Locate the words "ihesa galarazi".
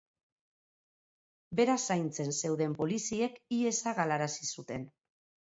3.59-4.51